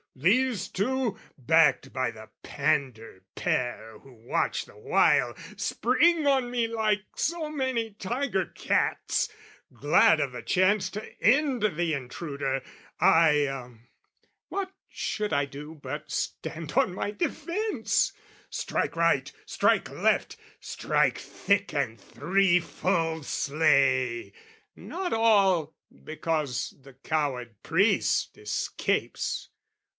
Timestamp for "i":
12.99-13.75, 15.33-15.45